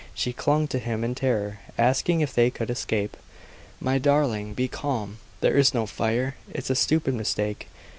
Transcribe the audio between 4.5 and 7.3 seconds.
be calm! There's no fire; it's a stupid